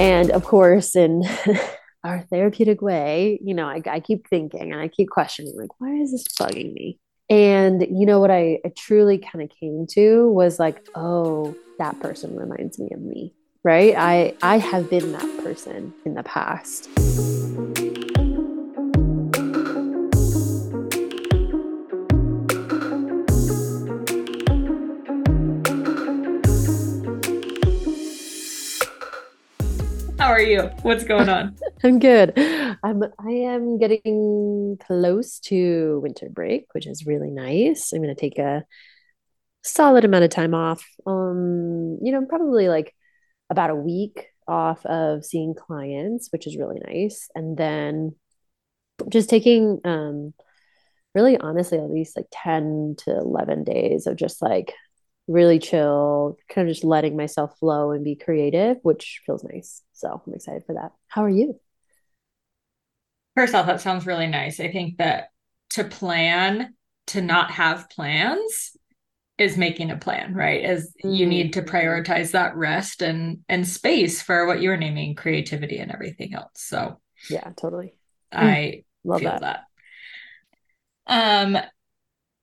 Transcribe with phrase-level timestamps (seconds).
[0.00, 1.24] And of course, in
[2.04, 5.90] our therapeutic way, you know, I, I keep thinking and I keep questioning, like, why
[5.90, 6.98] is this bugging me?
[7.28, 12.00] And you know what I, I truly kind of came to was like, oh, that
[12.00, 13.94] person reminds me of me, right?
[13.94, 16.88] I I have been that person in the past.
[30.20, 30.64] How are you?
[30.82, 31.56] What's going on?
[31.82, 32.34] I'm good.
[32.36, 37.94] I'm I am getting close to winter break, which is really nice.
[37.94, 38.66] I'm going to take a
[39.62, 40.86] solid amount of time off.
[41.06, 42.94] Um, you know, probably like
[43.48, 47.30] about a week off of seeing clients, which is really nice.
[47.34, 48.14] And then
[49.08, 50.34] just taking um
[51.14, 54.74] really honestly at least like 10 to 11 days of just like
[55.30, 59.82] really chill, kind of just letting myself flow and be creative, which feels nice.
[59.92, 60.92] So I'm excited for that.
[61.06, 61.58] How are you?
[63.36, 64.58] First off, that sounds really nice.
[64.58, 65.28] I think that
[65.70, 66.74] to plan,
[67.08, 68.76] to not have plans
[69.38, 70.64] is making a plan, right?
[70.64, 71.14] As mm-hmm.
[71.14, 75.78] you need to prioritize that rest and and space for what you were naming creativity
[75.78, 76.50] and everything else.
[76.56, 77.94] So yeah, totally.
[78.32, 79.40] I love that.
[79.40, 79.64] that.
[81.06, 81.56] Um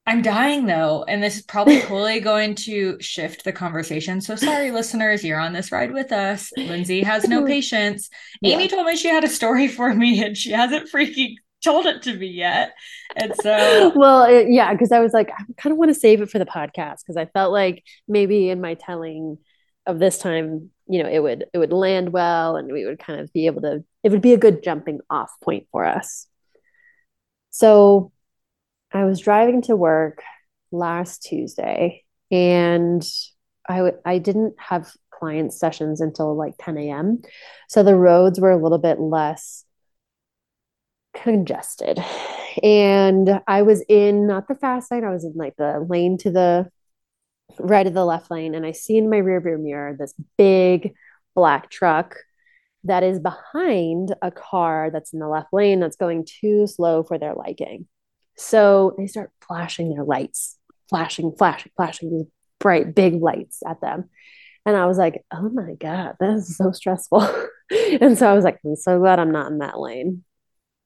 [0.08, 4.22] I'm dying though, and this is probably totally going to shift the conversation.
[4.22, 6.50] So sorry, listeners, you're on this ride with us.
[6.56, 8.10] Lindsey has no patience.
[8.42, 8.56] Yeah.
[8.56, 12.04] Amy told me she had a story for me, and she hasn't freaking told it
[12.04, 12.74] to me yet.
[13.18, 16.22] And so, well, it, yeah, because I was like, I kind of want to save
[16.22, 19.38] it for the podcast because I felt like maybe in my telling
[19.86, 23.20] of this time, you know, it would it would land well, and we would kind
[23.20, 23.84] of be able to.
[24.06, 26.28] It would be a good jumping off point for us.
[27.50, 28.14] So
[28.92, 30.22] I was driving to work
[30.72, 33.04] last Tuesday and
[33.68, 37.22] I w- I didn't have client sessions until like 10 a.m.
[37.70, 39.66] So the roads were a little bit less
[41.14, 42.00] congested.
[42.64, 46.32] And I was in not the fast lane, I was in like the lane to
[46.32, 46.70] the
[47.60, 48.56] right of the left lane.
[48.56, 50.96] And I see in my rear view mirror this big
[51.36, 52.16] black truck
[52.84, 57.18] that is behind a car that's in the left lane that's going too slow for
[57.18, 57.88] their liking.
[58.38, 60.58] So they start flashing their lights,
[60.90, 62.28] flashing, flashing, flashing these
[62.60, 64.10] bright, big lights at them.
[64.66, 67.22] And I was like, oh my God, that is so stressful.
[68.02, 70.24] and so I was like, I'm so glad I'm not in that lane.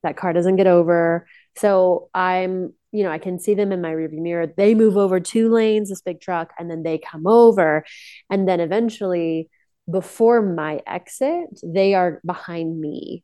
[0.03, 1.27] That car doesn't get over.
[1.57, 4.47] So I'm, you know, I can see them in my rearview mirror.
[4.47, 7.83] They move over two lanes, this big truck, and then they come over.
[8.29, 9.49] And then eventually,
[9.89, 13.23] before my exit, they are behind me.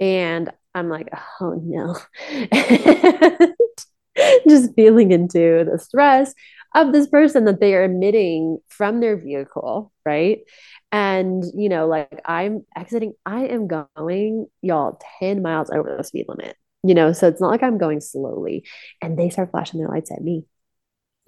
[0.00, 1.08] And I'm like,
[1.40, 1.96] oh no.
[4.48, 6.34] just feeling into the stress
[6.74, 10.40] of this person that they are emitting from their vehicle, right?
[10.92, 16.26] And, you know, like I'm exiting, I am going, y'all, 10 miles over the speed
[16.28, 18.66] limit, you know, so it's not like I'm going slowly.
[19.00, 20.44] And they start flashing their lights at me.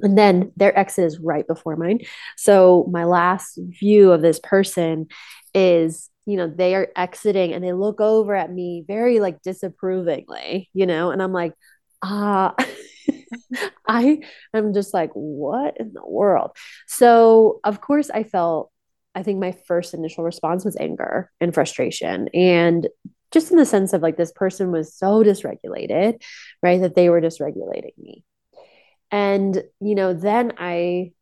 [0.01, 2.01] And then their exit is right before mine.
[2.37, 5.09] So my last view of this person
[5.55, 10.69] is, you know, they are exiting and they look over at me very like disapprovingly,
[10.73, 11.55] you know, and I'm like,
[12.03, 12.55] ah.
[13.89, 14.21] I
[14.53, 16.53] am just like, what in the world?
[16.87, 18.71] So, of course, I felt,
[19.15, 22.29] I think my first initial response was anger and frustration.
[22.35, 22.89] And
[23.31, 26.23] just in the sense of like, this person was so dysregulated,
[26.63, 26.81] right?
[26.81, 28.25] That they were dysregulating me.
[29.11, 31.13] And, you know, then I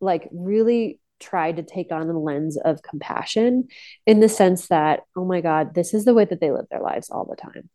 [0.00, 3.68] like really tried to take on the lens of compassion
[4.06, 6.82] in the sense that, oh my God, this is the way that they live their
[6.82, 7.68] lives all the time.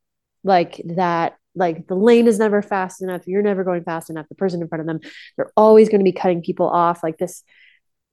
[0.44, 4.36] Like that like the lane is never fast enough you're never going fast enough the
[4.36, 5.00] person in front of them
[5.36, 7.44] they're always going to be cutting people off like this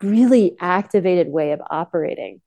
[0.03, 2.41] really activated way of operating.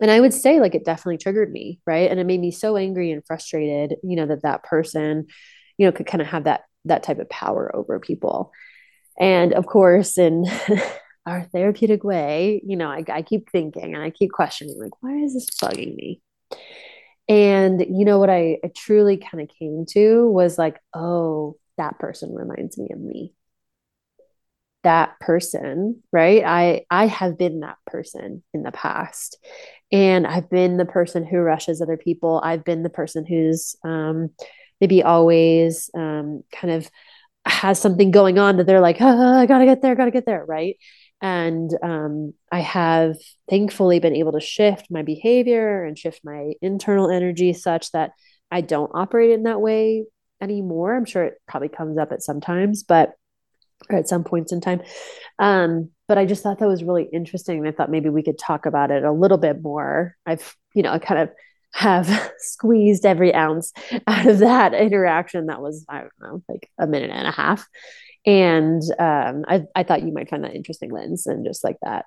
[0.00, 2.10] And i would say like it definitely triggered me right?
[2.10, 5.26] And it made me so angry and frustrated you know that that person
[5.78, 8.52] you know could kind of have that that type of power over people.
[9.18, 10.46] And of course in
[11.26, 15.16] our therapeutic way you know I, I keep thinking and i keep questioning like why
[15.16, 16.22] is this bugging me
[17.30, 21.98] and you know what I, I truly kind of came to was like, oh, that
[22.00, 23.34] person reminds me of me.
[24.82, 26.42] That person, right?
[26.44, 29.36] I I have been that person in the past.
[29.92, 32.40] And I've been the person who rushes other people.
[32.44, 34.30] I've been the person who's um,
[34.80, 36.90] maybe always um, kind of
[37.46, 40.44] has something going on that they're like, oh, I gotta get there, gotta get there,
[40.46, 40.76] right?
[41.20, 43.16] And um, I have
[43.48, 48.12] thankfully been able to shift my behavior and shift my internal energy such that
[48.50, 50.06] I don't operate in that way
[50.40, 50.96] anymore.
[50.96, 53.12] I'm sure it probably comes up at some times, but
[53.88, 54.82] or at some points in time.
[55.38, 57.64] Um, but I just thought that was really interesting.
[57.66, 60.16] I thought maybe we could talk about it a little bit more.
[60.26, 61.30] I've, you know, I kind of
[61.72, 63.72] have squeezed every ounce
[64.06, 67.66] out of that interaction that was, I don't know, like a minute and a half.
[68.26, 72.04] And um, I, I thought you might find that interesting, lens and just like that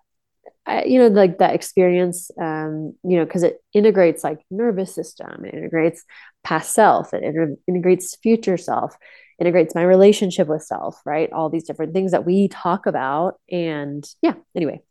[0.65, 5.45] I, you know like that experience um you know because it integrates like nervous system
[5.45, 6.04] it integrates
[6.44, 8.95] past self it inter- integrates future self
[9.39, 11.31] integrates my relationship with self right?
[11.33, 14.81] All these different things that we talk about and yeah anyway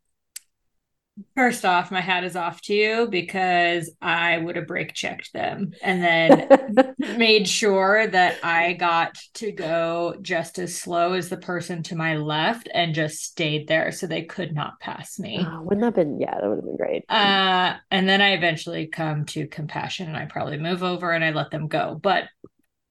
[1.35, 5.73] First off, my hat is off to you because I would have brake checked them
[5.81, 11.83] and then made sure that I got to go just as slow as the person
[11.83, 15.39] to my left and just stayed there so they could not pass me.
[15.47, 17.05] Oh, wouldn't that have been, yeah, that would have been great.
[17.07, 21.29] Uh, and then I eventually come to compassion and I probably move over and I
[21.31, 21.99] let them go.
[22.01, 22.25] But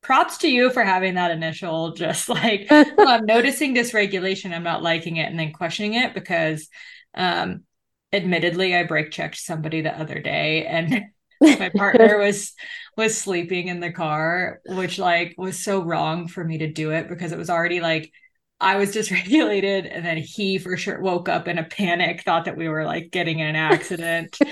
[0.01, 5.17] props to you for having that initial just like, I'm noticing dysregulation, I'm not liking
[5.17, 6.69] it, and then questioning it because
[7.15, 7.63] um
[8.13, 11.03] admittedly i brake checked somebody the other day and
[11.41, 12.53] my partner was
[12.97, 17.09] was sleeping in the car which like was so wrong for me to do it
[17.09, 18.13] because it was already like
[18.61, 22.57] i was dysregulated and then he for sure woke up in a panic thought that
[22.57, 24.39] we were like getting in an accident.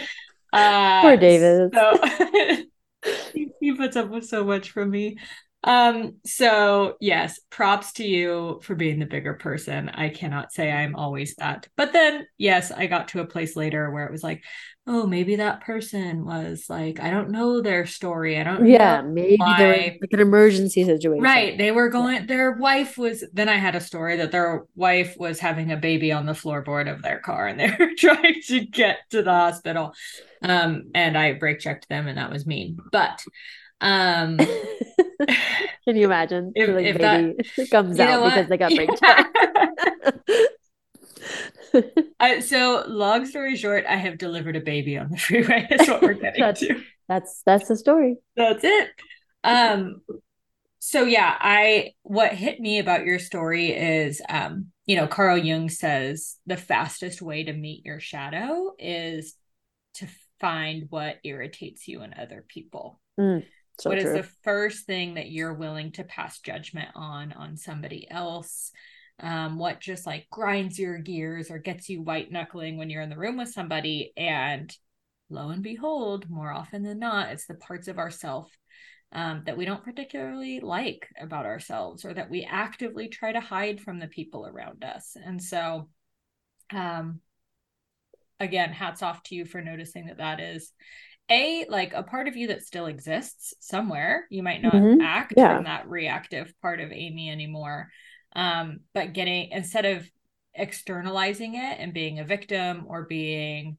[0.52, 1.96] Uh poor david so
[3.32, 5.16] he, he puts up with so much from me
[5.64, 9.88] um, so yes, props to you for being the bigger person.
[9.90, 11.68] I cannot say I'm always that.
[11.76, 14.42] But then yes, I got to a place later where it was like,
[14.86, 18.38] oh, maybe that person was like, I don't know their story.
[18.38, 19.56] I don't Yeah, maybe why.
[19.58, 21.22] they're like an emergency situation.
[21.22, 21.58] Right.
[21.58, 25.38] They were going their wife was then I had a story that their wife was
[25.38, 28.98] having a baby on the floorboard of their car and they were trying to get
[29.10, 29.92] to the hospital.
[30.42, 32.78] Um, and I brake checked them and that was mean.
[32.90, 33.22] But
[33.82, 34.38] um,
[35.84, 38.88] can you imagine if, like if that comes out because they got brain
[42.18, 45.66] I, so long story short, I have delivered a baby on the freeway.
[45.70, 46.82] That's what we're getting that's, to.
[47.08, 48.16] That's that's the story.
[48.36, 48.88] That's it.
[49.44, 50.02] Um
[50.80, 55.68] so yeah, I what hit me about your story is um, you know, Carl Jung
[55.68, 59.34] says the fastest way to meet your shadow is
[59.94, 60.08] to
[60.40, 62.98] find what irritates you in other people.
[63.18, 63.44] Mm.
[63.80, 64.10] So what true.
[64.10, 68.70] is the first thing that you're willing to pass judgment on on somebody else?
[69.18, 73.10] Um, what just like grinds your gears or gets you white knuckling when you're in
[73.10, 74.12] the room with somebody?
[74.16, 74.74] And
[75.28, 78.50] lo and behold, more often than not, it's the parts of ourself
[79.12, 83.80] um, that we don't particularly like about ourselves or that we actively try to hide
[83.80, 85.16] from the people around us.
[85.22, 85.88] And so,
[86.72, 87.20] um,
[88.38, 90.72] again, hats off to you for noticing that that is
[91.30, 95.00] a like a part of you that still exists somewhere you might not mm-hmm.
[95.00, 95.56] act yeah.
[95.56, 97.88] from that reactive part of amy anymore
[98.34, 100.08] um but getting instead of
[100.54, 103.76] externalizing it and being a victim or being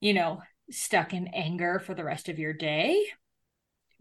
[0.00, 3.02] you know stuck in anger for the rest of your day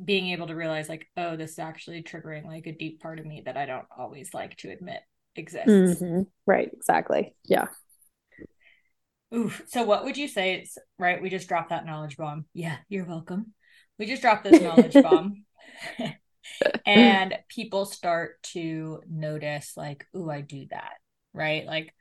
[0.03, 3.25] being able to realize like oh this is actually triggering like a deep part of
[3.25, 4.99] me that i don't always like to admit
[5.35, 5.69] exists
[6.01, 6.21] mm-hmm.
[6.45, 7.67] right exactly yeah
[9.33, 9.63] Oof.
[9.67, 11.21] So what would you say it's right?
[11.21, 12.45] We just dropped that knowledge bomb.
[12.53, 13.53] Yeah, you're welcome.
[13.97, 15.45] We just dropped this knowledge bomb.
[16.85, 20.93] and people start to notice like, ooh, I do that.
[21.33, 21.65] Right?
[21.65, 21.93] Like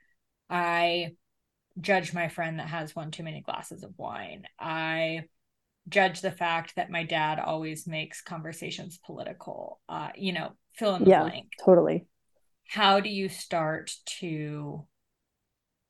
[0.48, 1.12] I
[1.80, 4.44] judge my friend that has one too many glasses of wine.
[4.58, 5.24] I
[5.88, 9.80] judge the fact that my dad always makes conversations political.
[9.88, 11.52] Uh, you know, fill in the yeah, blank.
[11.64, 12.06] Totally.
[12.66, 14.86] How do you start to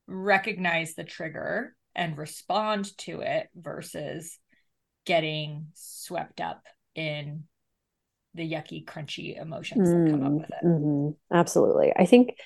[0.09, 4.38] recognize the trigger and respond to it versus
[5.05, 7.45] getting swept up in
[8.35, 10.67] the yucky, crunchy emotions mm, that come up with it.
[10.67, 11.11] Mm-hmm.
[11.37, 11.93] Absolutely.
[11.97, 12.38] I think,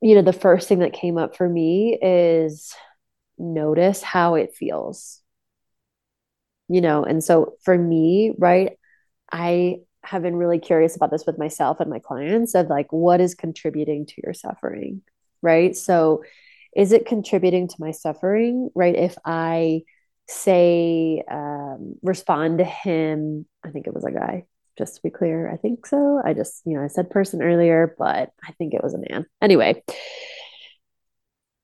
[0.00, 2.74] you know, the first thing that came up for me is
[3.38, 5.20] notice how it feels.
[6.68, 8.72] You know, and so for me, right,
[9.30, 13.20] I have been really curious about this with myself and my clients of like, what
[13.20, 15.02] is contributing to your suffering?
[15.42, 15.76] Right?
[15.76, 16.24] So
[16.74, 18.94] is it contributing to my suffering, right?
[18.94, 19.82] If I
[20.28, 24.44] say, um, respond to him, I think it was a guy,
[24.76, 25.50] just to be clear.
[25.50, 26.20] I think so.
[26.24, 29.26] I just, you know, I said person earlier, but I think it was a man.
[29.40, 29.82] Anyway,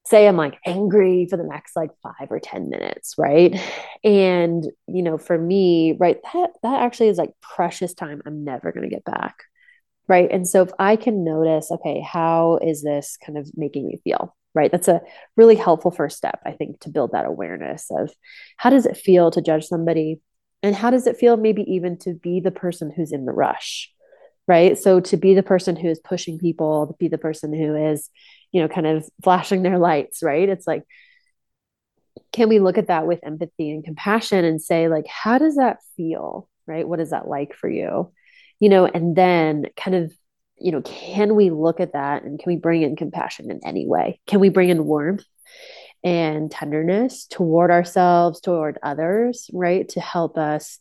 [0.05, 3.59] say I'm like angry for the next like five or 10 minutes, right?
[4.05, 8.73] And, you know, for me, right, that, that actually is like precious time I'm never
[8.73, 9.37] going to get back,
[10.09, 14.01] right and so if i can notice okay how is this kind of making me
[14.05, 15.01] feel right that's a
[15.37, 18.13] really helpful first step i think to build that awareness of
[18.57, 20.21] how does it feel to judge somebody
[20.63, 23.91] and how does it feel maybe even to be the person who's in the rush
[24.49, 27.77] right so to be the person who is pushing people to be the person who
[27.77, 28.11] is
[28.53, 30.49] you know, kind of flashing their lights, right?
[30.49, 30.85] It's like,
[32.31, 35.79] can we look at that with empathy and compassion and say, like, how does that
[35.97, 36.49] feel?
[36.67, 36.87] Right?
[36.87, 38.13] What is that like for you?
[38.63, 40.13] You know, and then kind of,
[40.57, 43.89] you know, can we look at that and can we bring in compassion in any
[43.89, 44.21] way?
[44.29, 45.25] Can we bring in warmth
[46.05, 49.89] and tenderness toward ourselves, toward others, right?
[49.89, 50.79] To help us,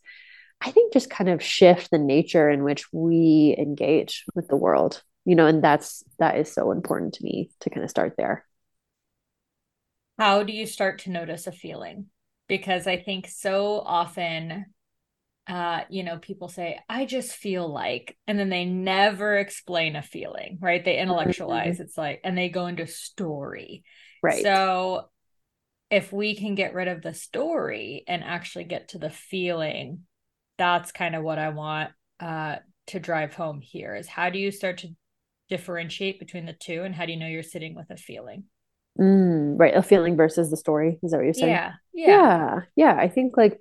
[0.61, 5.01] I think, just kind of shift the nature in which we engage with the world,
[5.25, 8.45] you know, and that's that is so important to me to kind of start there.
[10.19, 12.11] How do you start to notice a feeling?
[12.47, 14.67] Because I think so often
[15.47, 20.01] uh, you know, people say, I just feel like, and then they never explain a
[20.01, 20.83] feeling, right?
[20.83, 21.75] They intellectualize.
[21.75, 21.83] Mm-hmm.
[21.83, 23.83] It's like, and they go into story.
[24.21, 24.43] Right.
[24.43, 25.09] So
[25.89, 30.01] if we can get rid of the story and actually get to the feeling,
[30.57, 32.57] that's kind of what I want uh,
[32.87, 34.89] to drive home here is how do you start to
[35.49, 38.43] differentiate between the two and how do you know you're sitting with a feeling?
[38.99, 39.75] Mm, right.
[39.75, 40.99] A feeling versus the story.
[41.01, 41.51] Is that what you're saying?
[41.51, 41.73] Yeah.
[41.93, 42.07] Yeah.
[42.07, 42.59] Yeah.
[42.75, 42.95] yeah.
[42.97, 43.59] I think like,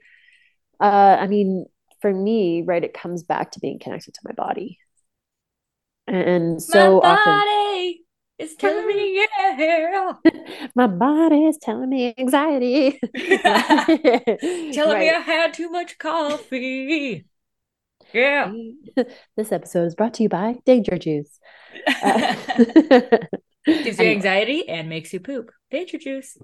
[0.81, 1.67] uh, I mean,
[2.01, 4.79] for me, right, it comes back to being connected to my body.
[6.07, 7.95] And so my often
[8.39, 10.13] is telling me yeah.
[10.75, 12.99] my body is telling me anxiety.
[13.15, 13.53] telling
[14.75, 14.99] right.
[14.99, 17.27] me I had too much coffee.
[18.13, 18.53] Yeah.
[19.37, 21.39] This episode is brought to you by Danger Juice.
[22.03, 22.35] Uh,
[23.65, 25.53] Gives you anxiety and makes you poop.
[25.71, 26.37] Danger Juice.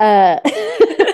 [0.00, 0.38] Uh,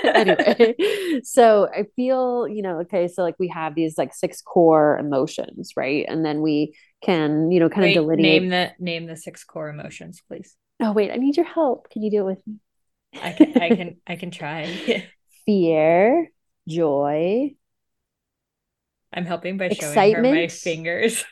[0.14, 0.75] anyway,
[1.23, 5.73] so I feel, you know, okay, so like we have these like six core emotions,
[5.76, 6.05] right?
[6.09, 8.43] And then we can, you know, kind wait, of delineate.
[8.43, 10.57] Name the name the six core emotions, please.
[10.81, 11.91] Oh wait, I need your help.
[11.91, 12.57] Can you do it with me?
[13.21, 15.05] I can, I can, I can try.
[15.47, 16.31] Fear,
[16.69, 17.55] joy.
[19.12, 20.26] I'm helping by showing excitement.
[20.26, 21.25] her my fingers.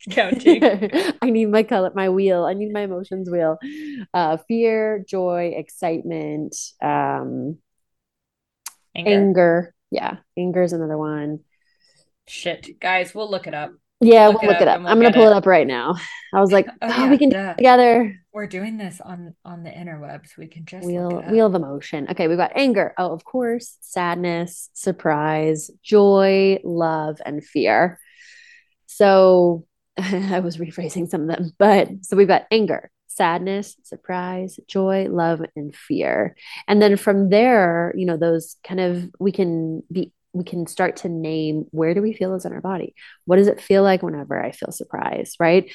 [0.10, 0.62] counting.
[1.22, 2.44] I need my color, my wheel.
[2.44, 3.58] I need my emotions wheel.
[4.14, 7.58] Uh, fear, joy, excitement, um,
[8.94, 9.10] anger.
[9.10, 9.74] anger.
[9.90, 11.40] Yeah, anger is another one.
[12.26, 13.72] Shit, guys, we'll look it up.
[14.00, 14.80] Yeah, look we'll look it up.
[14.80, 15.32] We'll I'm gonna pull it.
[15.32, 15.36] it.
[15.36, 15.96] up right now.
[16.32, 18.16] I was like, oh, oh yeah, we can it together.
[18.32, 20.38] We're doing this on on the interwebs.
[20.38, 22.06] We can just wheel wheel of emotion.
[22.10, 22.94] Okay, we've got anger.
[22.96, 27.98] Oh, of course, sadness, surprise, joy, love, and fear.
[28.86, 29.66] So
[30.34, 35.42] I was rephrasing some of them, but so we've got anger, sadness, surprise, joy, love,
[35.56, 36.36] and fear.
[36.68, 40.96] And then from there, you know, those kind of we can be we can start
[40.96, 42.94] to name where do we feel those in our body?
[43.24, 45.70] What does it feel like whenever I feel surprise, right?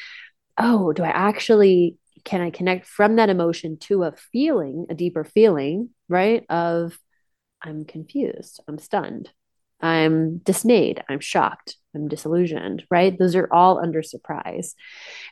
[0.58, 5.24] Oh, do I actually can I connect from that emotion to a feeling, a deeper
[5.24, 6.46] feeling, right?
[6.50, 6.98] Of
[7.62, 9.32] I'm confused, I'm stunned,
[9.86, 13.18] I'm dismayed, I'm shocked, I'm disillusioned, right?
[13.18, 14.74] Those are all under surprise.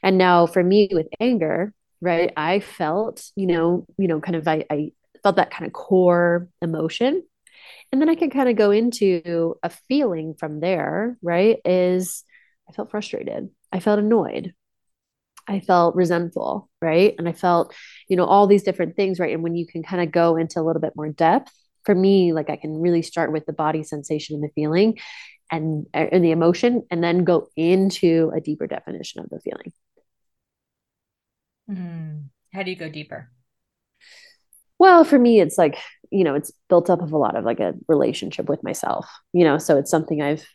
[0.03, 4.47] And now for me with anger, right, I felt, you know, you know, kind of
[4.47, 4.91] I, I
[5.23, 7.23] felt that kind of core emotion.
[7.91, 11.57] And then I can kind of go into a feeling from there, right?
[11.65, 12.23] Is
[12.69, 13.49] I felt frustrated.
[13.71, 14.53] I felt annoyed.
[15.47, 17.15] I felt resentful, right?
[17.17, 17.73] And I felt,
[18.07, 19.33] you know, all these different things, right?
[19.33, 21.51] And when you can kind of go into a little bit more depth,
[21.85, 24.97] for me, like I can really start with the body sensation and the feeling
[25.51, 29.71] and, and the emotion, and then go into a deeper definition of the feeling.
[31.69, 32.29] Mm.
[32.53, 33.29] How do you go deeper?
[34.79, 35.77] Well, for me, it's like,
[36.11, 39.43] you know, it's built up of a lot of like a relationship with myself, you
[39.43, 40.45] know, so it's something I've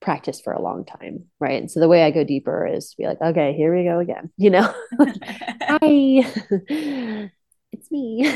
[0.00, 1.24] practiced for a long time.
[1.40, 1.60] Right.
[1.60, 3.98] And so the way I go deeper is to be like, okay, here we go
[3.98, 4.62] again, you know,
[5.00, 5.78] hi,
[7.72, 8.30] it's me.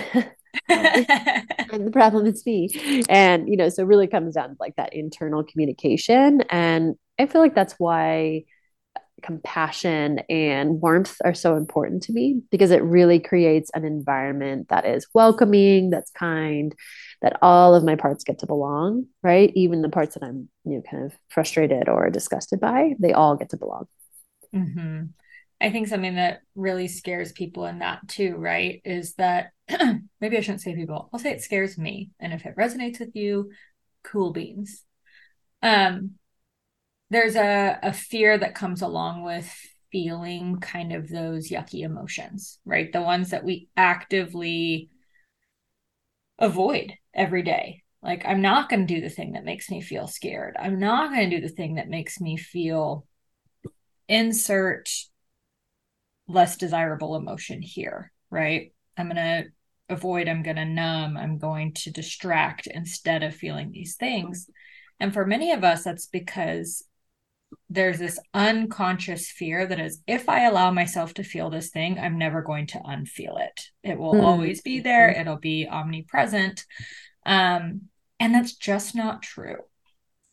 [0.69, 3.05] I'm the problem, is me.
[3.09, 6.43] And, you know, so it really comes down to like that internal communication.
[6.51, 8.45] And I feel like that's why
[9.23, 14.85] compassion and warmth are so important to me because it really creates an environment that
[14.85, 16.75] is welcoming, that's kind,
[17.23, 19.51] that all of my parts get to belong, right?
[19.55, 23.37] Even the parts that I'm, you know, kind of frustrated or disgusted by, they all
[23.37, 23.87] get to belong.
[24.55, 25.05] Mm-hmm.
[25.61, 29.53] I think something that really scares people in that too, right, is that
[30.21, 31.09] maybe I shouldn't say people.
[31.13, 33.51] I'll say it scares me, and if it resonates with you,
[34.03, 34.85] cool beans.
[35.63, 36.13] Um,
[37.11, 39.51] there's a a fear that comes along with
[39.91, 42.93] feeling kind of those yucky emotions, right?
[42.93, 44.91] The ones that we actively
[46.39, 47.83] avoid every day.
[48.03, 50.57] Like I'm not going to do the thing that makes me feel scared.
[50.59, 53.07] I'm not going to do the thing that makes me feel
[54.09, 54.89] insert
[56.28, 58.73] less desirable emotion here, right?
[58.97, 59.45] I'm going to
[59.88, 64.49] avoid, I'm going to numb, I'm going to distract instead of feeling these things.
[64.99, 66.85] And for many of us, that's because
[67.71, 72.18] there's this unconscious fear that is if I allow myself to feel this thing, I'm
[72.18, 73.68] never going to unfeel it.
[73.83, 74.25] It will mm-hmm.
[74.25, 76.64] always be there, it'll be omnipresent.
[77.25, 77.83] Um,
[78.18, 79.59] and that's just not true.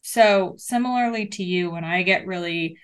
[0.01, 2.77] So, similarly to you, when I get really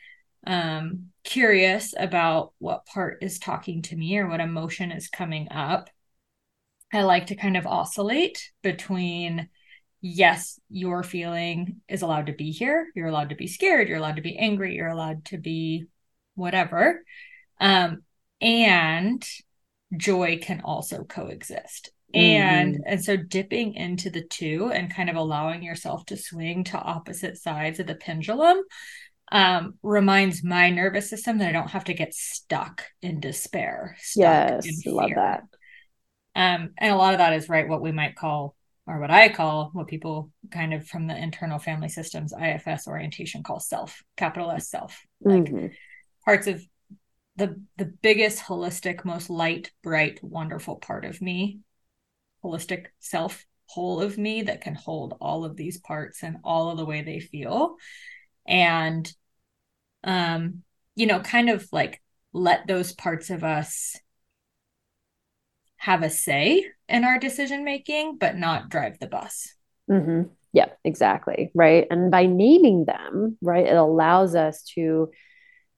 [0.47, 5.91] um, curious about what part is talking to me or what emotion is coming up,
[6.91, 9.47] I like to kind of oscillate between
[10.01, 12.87] yes, your feeling is allowed to be here.
[12.95, 13.87] You're allowed to be scared.
[13.87, 14.73] You're allowed to be angry.
[14.73, 15.85] You're allowed to be
[16.33, 17.03] whatever.
[17.61, 18.01] Um,
[18.41, 19.23] and
[19.95, 21.91] joy can also coexist.
[22.15, 22.25] Mm-hmm.
[22.25, 26.79] And and so dipping into the two and kind of allowing yourself to swing to
[26.79, 28.63] opposite sides of the pendulum
[29.31, 33.95] um, reminds my nervous system that I don't have to get stuck in despair.
[33.99, 35.43] Stuck yes, in love that.
[36.35, 38.55] Um, and a lot of that is right what we might call
[38.87, 43.43] or what I call what people kind of from the internal family systems IFS orientation
[43.43, 44.99] call self, capital S self.
[45.21, 45.67] Like mm-hmm.
[46.25, 46.63] parts of
[47.35, 51.59] the the biggest holistic, most light, bright, wonderful part of me,
[52.43, 56.77] holistic self whole of me that can hold all of these parts and all of
[56.77, 57.75] the way they feel.
[58.49, 59.09] And
[60.03, 60.63] um,
[60.95, 62.01] you know, kind of like
[62.33, 63.95] let those parts of us
[65.77, 69.53] have a say in our decision making, but not drive the bus.
[69.89, 70.23] Mm-hmm.
[70.51, 71.51] Yeah, exactly.
[71.53, 71.87] Right.
[71.89, 75.09] And by naming them, right, it allows us to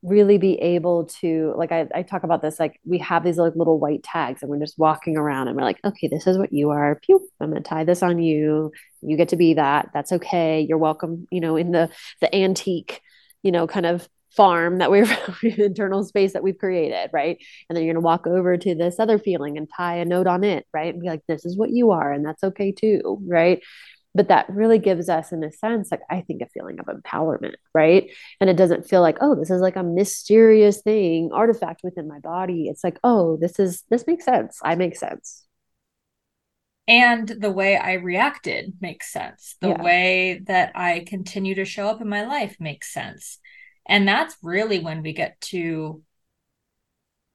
[0.04, 3.56] really be able to like I, I talk about this like we have these like
[3.56, 6.52] little white tags and we're just walking around and we're like okay this is what
[6.52, 10.12] you are Pew, i'm gonna tie this on you you get to be that that's
[10.12, 11.90] okay you're welcome you know in the
[12.20, 13.02] the antique
[13.44, 15.08] you know kind of farm that we're
[15.44, 17.38] internal space that we've created, right?
[17.70, 20.28] And then you're going to walk over to this other feeling and tie a note
[20.28, 20.94] on it, right?
[20.94, 23.62] And be like, this is what you are, and that's okay too, right?
[24.14, 27.56] But that really gives us, in a sense, like I think a feeling of empowerment,
[27.74, 28.10] right?
[28.42, 32.20] And it doesn't feel like, oh, this is like a mysterious thing, artifact within my
[32.20, 32.68] body.
[32.68, 34.60] It's like, oh, this is, this makes sense.
[34.64, 35.46] I make sense
[36.92, 39.56] and the way I reacted makes sense.
[39.62, 39.82] The yeah.
[39.82, 43.40] way that I continue to show up in my life makes sense.
[43.86, 46.04] And that's really when we get to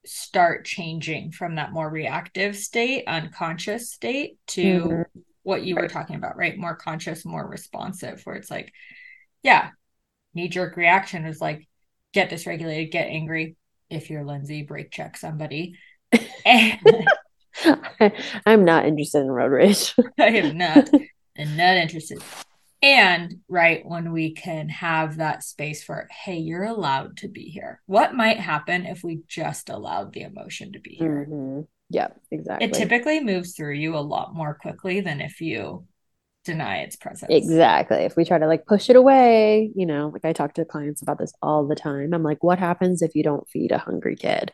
[0.04, 5.20] start changing from that more reactive state, unconscious state to mm-hmm.
[5.46, 6.58] What you were talking about, right?
[6.58, 8.72] More conscious, more responsive, where it's like,
[9.44, 9.70] yeah,
[10.34, 11.68] knee jerk reaction is like,
[12.12, 13.54] get dysregulated, get angry.
[13.88, 15.78] If you're Lindsey, brake check somebody.
[18.44, 19.94] I'm not interested in road rage.
[20.18, 20.90] I am not.
[21.38, 22.20] I'm not interested
[22.82, 27.80] and right when we can have that space for hey you're allowed to be here
[27.86, 31.60] what might happen if we just allowed the emotion to be here mm-hmm.
[31.90, 35.84] Yeah exactly it typically moves through you a lot more quickly than if you
[36.44, 40.24] deny its presence exactly if we try to like push it away you know like
[40.24, 43.22] i talk to clients about this all the time i'm like what happens if you
[43.22, 44.52] don't feed a hungry kid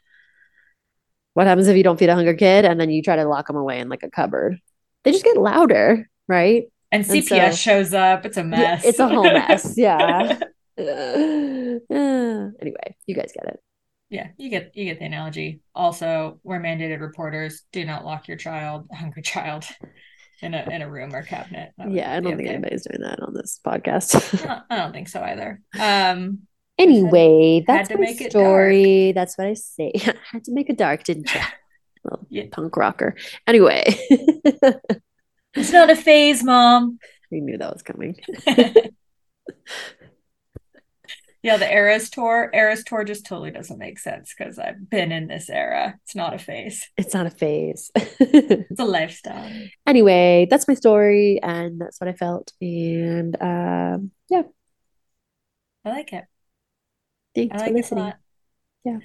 [1.35, 3.47] what happens if you don't feed a hungry kid and then you try to lock
[3.47, 4.59] them away in like a cupboard
[5.05, 8.27] they just get louder right and CPS and so, shows up.
[8.27, 8.85] It's a mess.
[8.85, 9.77] Yeah, it's a whole mess.
[10.79, 11.79] Yeah.
[12.61, 13.61] anyway, you guys get it.
[14.13, 15.61] Yeah, you get you get the analogy.
[15.75, 17.63] Also, we're mandated reporters.
[17.73, 19.65] Do not lock your child, hungry child,
[20.43, 21.73] in a in a room or cabinet.
[21.89, 22.57] Yeah, I don't think okay.
[22.57, 24.45] anybody's doing that on this podcast.
[24.45, 25.63] no, I don't think so either.
[25.81, 26.41] Um.
[26.79, 29.13] Anyway, that's my story.
[29.13, 29.93] That's what I say.
[29.97, 31.41] had to make it dark, didn't you?
[32.05, 32.45] Little yeah.
[32.53, 33.17] punk rocker.
[33.47, 33.85] Anyway.
[35.55, 36.99] It's not a phase, mom.
[37.31, 38.17] We knew that was coming.
[41.43, 42.51] Yeah, the Eras tour.
[42.55, 45.99] Eras tour just totally doesn't make sense because I've been in this era.
[46.05, 46.89] It's not a phase.
[46.97, 47.91] It's not a phase.
[47.97, 49.51] it's a lifestyle.
[49.87, 52.53] Anyway, that's my story, and that's what I felt.
[52.61, 54.43] And um, yeah,
[55.85, 56.25] I like it.
[57.35, 58.13] Thanks I like for listening.
[58.85, 58.99] Yeah.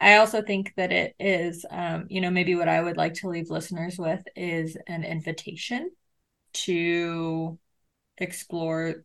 [0.00, 3.28] I also think that it is, um, you know, maybe what I would like to
[3.28, 5.90] leave listeners with is an invitation
[6.54, 7.58] to
[8.18, 9.04] explore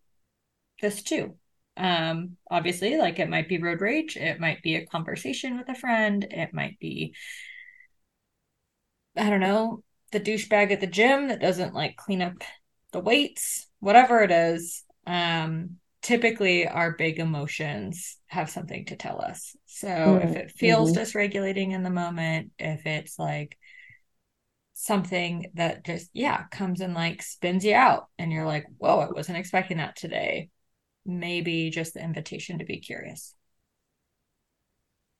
[0.81, 1.35] this too.
[1.77, 5.75] Um, obviously, like it might be road rage, it might be a conversation with a
[5.75, 7.13] friend, it might be,
[9.15, 12.43] I don't know, the douchebag at the gym that doesn't like clean up
[12.93, 14.83] the weights, whatever it is.
[15.05, 19.55] Um, typically our big emotions have something to tell us.
[19.65, 20.27] So mm-hmm.
[20.27, 21.01] if it feels mm-hmm.
[21.01, 23.57] dysregulating in the moment, if it's like
[24.73, 29.09] something that just, yeah, comes and like spins you out and you're like, whoa, I
[29.11, 30.49] wasn't expecting that today.
[31.07, 33.33] Maybe just the invitation to be curious.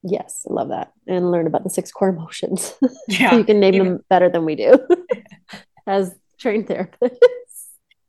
[0.04, 0.92] Yes, I love that.
[1.08, 2.74] And learn about the six core emotions.
[3.08, 3.32] Yeah.
[3.32, 4.78] so you can name Even- them better than we do
[5.88, 7.18] as trained therapists.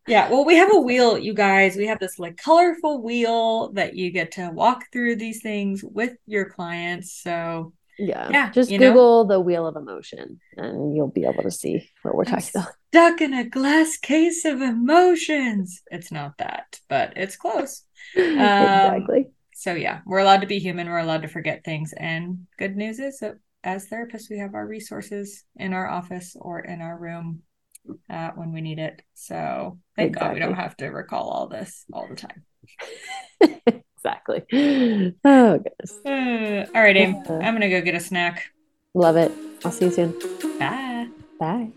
[0.06, 1.76] Yeah, well, we have a wheel, you guys.
[1.76, 6.14] We have this like colorful wheel that you get to walk through these things with
[6.26, 7.12] your clients.
[7.12, 9.34] So yeah, yeah just Google know?
[9.34, 12.72] the wheel of emotion and you'll be able to see what we're I'm talking about.
[12.88, 15.82] Stuck in a glass case of emotions.
[15.90, 17.82] It's not that, but it's close.
[18.16, 19.26] Um, exactly.
[19.54, 20.88] So yeah, we're allowed to be human.
[20.88, 21.92] We're allowed to forget things.
[21.92, 23.34] And good news is that
[23.64, 27.42] as therapists, we have our resources in our office or in our room
[28.08, 29.02] uh, when we need it.
[29.14, 30.28] So thank exactly.
[30.28, 33.82] God we don't have to recall all this all the time.
[33.98, 34.44] exactly.
[35.24, 35.98] Oh goodness.
[36.04, 37.16] Uh, all right, Aim.
[37.28, 38.52] Uh, I'm gonna go get a snack.
[38.94, 39.32] Love it.
[39.64, 40.14] I'll see you soon.
[40.58, 41.08] Bye.
[41.38, 41.72] Bye.